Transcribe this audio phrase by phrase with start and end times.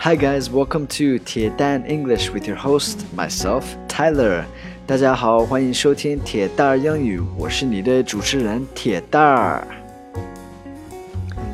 [0.00, 4.44] Hi guys, welcome to 铁蛋 English with your host myself Tyler.
[4.86, 9.66] 大家好，欢迎收听铁蛋儿英语，我是你的主持人铁蛋儿。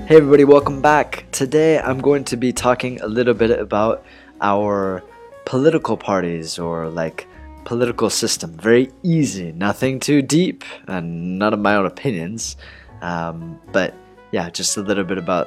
[0.08, 1.24] Hey everybody, welcome back.
[1.32, 4.00] Today I'm going to be talking a little bit about
[4.40, 5.02] our
[5.46, 7.26] political parties or like
[7.64, 8.56] political system.
[8.60, 12.56] Very easy, nothing too deep, and none of my own opinions.
[13.00, 13.94] Um, but
[14.32, 15.46] yeah, just a little bit about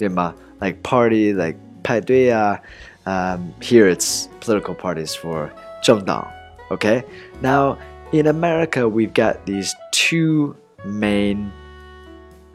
[0.00, 0.34] 对吗？
[0.60, 2.60] Like party, like 派对啊。
[3.04, 5.50] Um, here it's political parties for
[5.82, 6.26] 政党.
[6.70, 7.04] Okay.
[7.40, 7.78] Now
[8.12, 11.52] in America, we've got these two main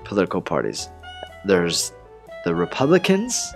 [0.03, 0.89] political parties.
[1.45, 1.93] There's
[2.43, 3.53] the Republicans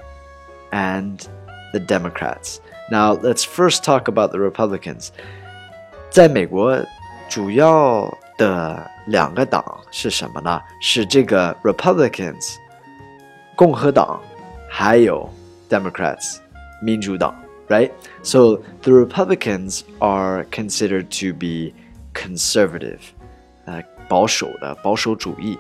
[0.72, 1.28] and
[1.74, 2.62] the Democrats.
[2.90, 5.10] Now let's first talk about the Republicans.
[6.10, 6.82] 在美国，
[7.28, 10.62] 主要的两个党是什么呢？
[10.80, 12.56] 是这个 Republicans
[13.60, 14.20] 共和党，
[14.70, 15.30] 还有
[15.70, 16.38] Democrats
[16.82, 17.34] 民主党，
[17.68, 17.92] right?
[18.22, 21.74] So the Republicans are considered to be
[22.14, 23.00] conservative,
[23.66, 25.58] 呃，保守的保守主义。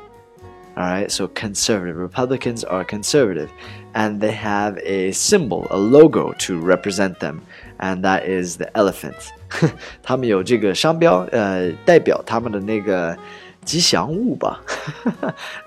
[0.77, 3.47] All right, so conservative Republicans are conservative,
[3.93, 7.39] and they have a symbol, a logo to represent them,
[7.77, 9.31] and that is the elephant.
[10.03, 13.17] 他们有这个商标，呃，代表他们的那个
[13.63, 14.61] 吉祥物吧。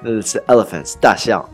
[0.05, 1.49] It's the elephants, 大象。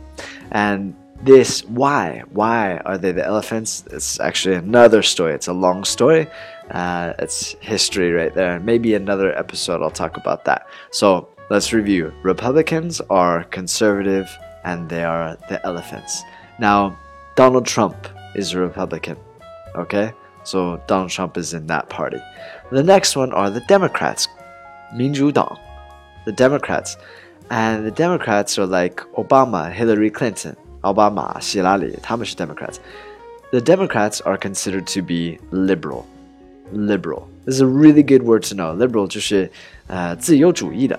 [0.50, 2.22] and this, why?
[2.30, 3.84] Why are they the elephants?
[3.90, 5.34] It's actually another story.
[5.34, 6.26] It's a long story.
[6.70, 8.60] Uh, it's history right there.
[8.60, 10.66] Maybe another episode I'll talk about that.
[10.90, 12.12] So let's review.
[12.22, 14.28] Republicans are conservative
[14.64, 16.22] and they are the elephants.
[16.58, 16.98] Now,
[17.36, 17.96] Donald Trump
[18.34, 19.16] is a Republican.
[19.76, 20.12] Okay?
[20.44, 22.20] So Donald Trump is in that party.
[22.70, 24.28] The next one are the Democrats.
[24.94, 25.58] 民主党.
[26.24, 26.96] The Democrats.
[27.50, 32.76] And the Democrats are like Obama, Hillary Clinton, Obama, 希拉里，他们是 Democrats.
[33.50, 36.04] The Democrats are considered to be liberal.
[36.72, 37.28] Liberal.
[37.44, 38.74] This is a really good word to know.
[38.74, 39.50] Liberal 就是
[39.86, 40.98] 呃自由主义的。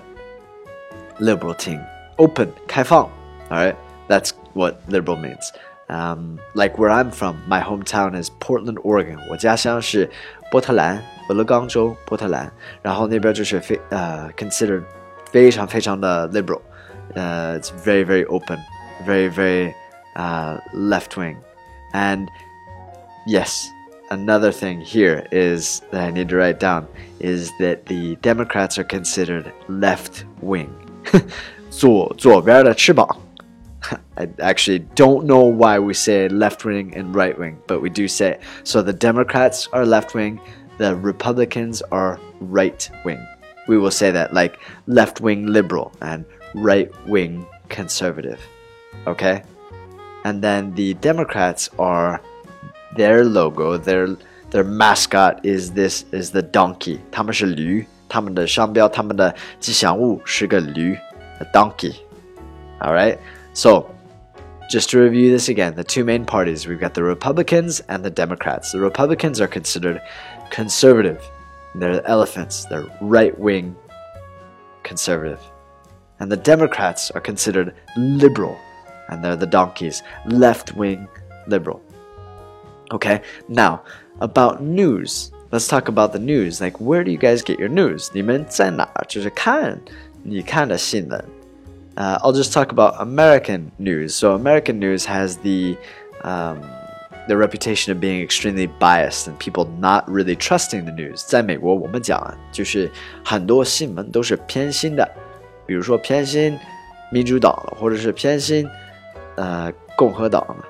[1.18, 1.80] Liberal 听
[2.16, 3.10] open 开放。
[3.50, 3.74] Alright,
[4.08, 5.50] that's what liberal means.
[5.88, 9.18] Um, like where I'm from, my hometown is Portland, Oregon.
[9.28, 10.08] 我家乡是
[10.50, 12.52] 波特兰，俄勒冈州波特兰。
[12.82, 14.82] 然后那边就是非呃 considered
[15.30, 16.60] 非常非常的 liberal，
[17.14, 18.58] 呃、uh,，it's very very open,
[19.06, 19.74] very very
[20.14, 21.36] uh, left wing,
[21.92, 22.28] and
[23.26, 23.66] yes,
[24.10, 26.86] another thing here is that I need to write down
[27.20, 30.70] is that the Democrats are considered left wing，
[31.70, 33.06] 左左边的翅膀。
[34.16, 38.32] I actually don't know why we say left wing and right wing, but we do say
[38.32, 38.40] it.
[38.64, 40.40] So the Democrats are left wing,
[40.78, 43.20] the Republicans are right wing
[43.70, 46.24] we will say that like left wing liberal and
[46.54, 48.40] right wing conservative.
[49.06, 49.42] Okay?
[50.24, 52.20] And then the Democrats are
[52.96, 54.16] their logo, their
[54.50, 57.00] their mascot is this is the donkey.
[57.10, 60.96] 他们是驴，他们的商标，他们的吉祥物是个驴，
[61.40, 61.94] a donkey.
[62.80, 63.18] All right?
[63.52, 63.86] So,
[64.70, 68.10] just to review this again, the two main parties, we've got the Republicans and the
[68.10, 68.72] Democrats.
[68.72, 70.00] The Republicans are considered
[70.50, 71.18] conservative
[71.74, 73.76] they're elephants, they're right wing
[74.82, 75.40] conservative.
[76.20, 78.56] And the Democrats are considered liberal,
[79.08, 81.06] and they're the donkeys, left wing
[81.46, 81.82] liberal.
[82.92, 83.82] Okay, now
[84.20, 85.32] about news.
[85.52, 86.60] Let's talk about the news.
[86.60, 88.10] Like, where do you guys get your news?
[88.14, 89.78] 你们在哪就是看
[90.22, 91.24] 你看的新闻。
[91.96, 94.14] Uh, I'll just talk about American news.
[94.14, 95.76] So American news has the
[96.22, 96.60] um,
[97.30, 101.26] the reputation of being extremely biased and people not really trusting the news。
[101.26, 102.90] 在美国，我们讲就是
[103.24, 105.08] 很多新闻都是偏心的，
[105.66, 106.58] 比如说偏心
[107.12, 108.68] 民主党了，或者是偏心
[109.36, 110.64] 呃共和党了，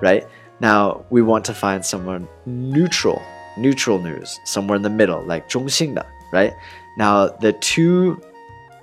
[0.00, 0.24] right?
[0.58, 3.20] Now we want to find someone neutral,
[3.56, 6.52] neutral news, somewhere in the middle, like 中性的，right?
[6.96, 8.18] Now the two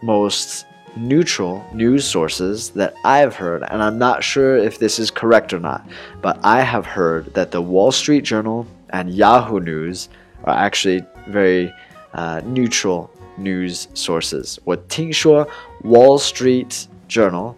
[0.01, 0.63] most
[0.95, 5.59] neutral news sources that I've heard, and I'm not sure if this is correct or
[5.59, 5.81] not,
[6.21, 10.09] but I have heard that the Wall Street Journal and Yahoo News
[10.43, 11.71] are actually very
[12.13, 14.57] uh, neutral news sources.
[14.63, 15.47] 我听说
[15.83, 17.53] Wall Street Journal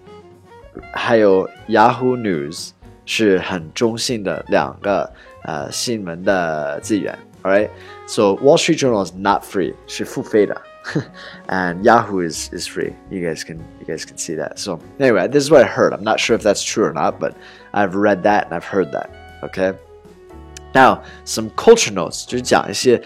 [0.91, 2.71] 还有 Yahoo News
[3.05, 5.09] 是很中性的两个
[5.43, 7.17] 呃新闻的资源。
[7.41, 7.69] Alright,
[8.05, 10.61] so Wall Street Journal is not free，是付费的。
[11.49, 12.95] and Yahoo is, is free.
[13.11, 14.57] You guys can you guys can see that.
[14.57, 15.93] So anyway, this is what I heard.
[15.93, 17.35] I'm not sure if that's true or not, but
[17.73, 19.09] I've read that and I've heard that.
[19.43, 19.73] Okay.
[20.75, 23.01] Now, some culture notes The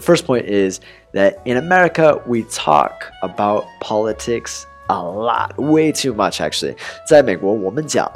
[0.00, 0.80] first point is
[1.12, 6.76] that in America we talk about politics a lot, way too much actually.
[7.08, 8.10] 在美国，我们讲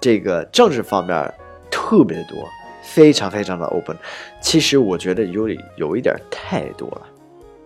[0.00, 1.34] 这个政治方面
[1.70, 2.48] 特别多。
[2.82, 3.96] 非常非常的 open。
[4.40, 7.02] 其实我觉得有有一点太多了。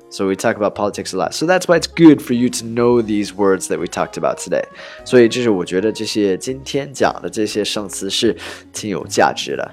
[0.08, 1.32] So we talk about politics a lot.
[1.32, 4.38] So that's why it's good for you to know these words that we talked about
[4.38, 4.64] today.
[5.04, 8.34] 所以这是我觉得这些今天讲的这些生词是
[8.72, 9.70] 挺有价值的，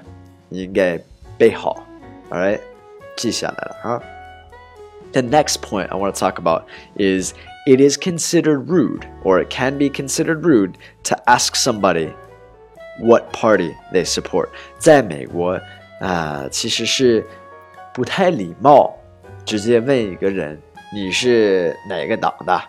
[0.48, 1.00] 你应该
[1.38, 1.86] 背好，
[2.30, 2.60] all right，
[3.16, 4.02] 记下来了啊。
[5.12, 6.64] The next point I want to talk about
[6.96, 7.32] is
[7.66, 10.72] it is considered rude, or it can be considered rude,
[11.04, 12.12] to ask somebody
[13.00, 14.48] what party they support。
[14.78, 15.52] 在美国，
[16.00, 17.24] 啊、呃，其实是
[17.92, 18.94] 不太礼貌，
[19.44, 20.60] 直接问一个人
[20.92, 22.60] 你是哪个党的，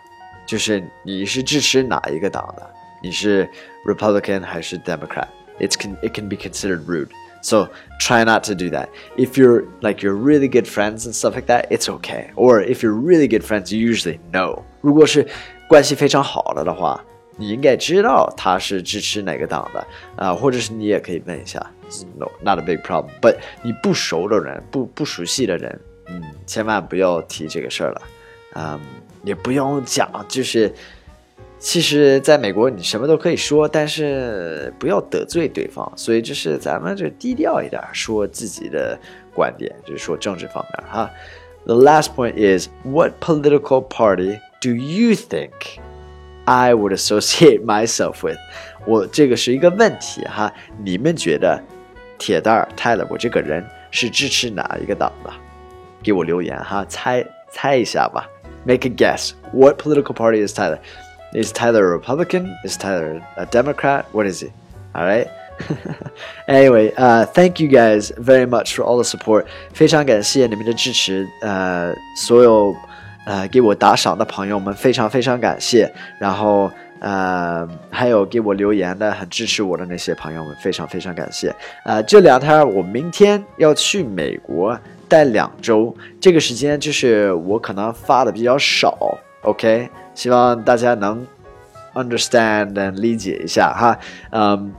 [0.48, 2.69] 就是你是支持哪一个党的，
[3.02, 3.50] 你是
[3.86, 7.10] Republican 还是 Democrat。It's can it can be considered rude.
[7.42, 7.69] So
[8.00, 8.90] try not to do that.
[9.16, 12.31] If you're like you're really good friends and stuff like that, it's okay.
[12.36, 14.63] Or if you're really good friends, you usually know.
[14.81, 15.28] 如果是
[15.69, 17.04] 关系非常好了的话，
[17.38, 21.60] 你应该知道他是支持哪个党的啊，或者是你也可以问一下，
[22.18, 28.02] no not a big problem。But 你不熟的人，不不熟悉的人，嗯，千万不要提这个事儿了，
[28.56, 28.80] 嗯，
[29.24, 30.74] 也不用讲，就是
[31.60, 38.98] 其实在美国你什么都可以说，但是不要得罪对方，所以就是咱们就低调一点，说自己的
[39.34, 41.10] 观点，就是说政治方面哈。
[41.66, 45.52] The last point is what political party do you think?
[46.50, 48.38] I would associate myself with，
[48.86, 50.54] 我这个是一个问题哈，
[50.84, 51.60] 你们觉得
[52.19, 55.34] 铁蛋儿 Tyler 我这个人是支持哪一个党的？
[56.04, 58.30] 给我留言哈，猜猜一下吧，
[58.63, 59.31] make a guess.
[59.52, 60.78] What political party is Tyler?
[61.34, 62.54] Is Tyler a Republican?
[62.63, 64.06] Is Tyler a Democrat?
[64.12, 64.52] What is he?
[64.94, 65.28] All right.
[66.48, 69.46] anyway, uh, thank you guys very much for all the support.
[69.74, 72.75] 非常感谢你们的支持，呃，所有。
[73.25, 76.70] 呃，给我打赏的朋友们非常非常感谢，然后
[77.00, 81.55] 呃，还有给我留言的很支持我的那些朋友们，非常非常感谢。
[81.84, 84.78] 呃，这两天我明天要去美国
[85.08, 89.88] 待两周，这个时间就是我可能发的比较少，OK？
[90.14, 91.26] 希望大家能
[91.94, 93.99] understand and 理解一下哈。
[94.31, 94.72] 嗯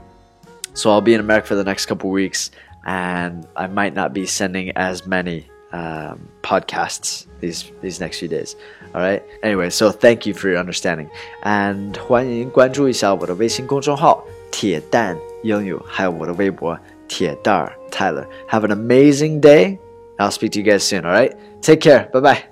[0.74, 2.48] ，So I'll be in America for the next couple weeks,
[2.84, 5.51] and I might not be sending as many.
[5.71, 8.55] um, podcasts these these next few days.
[8.93, 9.21] All right.
[9.43, 11.09] Anyway, so thank you for your understanding,
[11.43, 16.77] and 欢迎关注一下我的微信公众号“铁蛋英语”，还有我的微博“
[17.07, 19.77] 铁蛋 Tyler”。Have an amazing day.
[20.17, 21.01] I'll speak to you guys soon.
[21.05, 21.33] All right.
[21.61, 22.09] Take care.
[22.11, 22.50] Bye bye.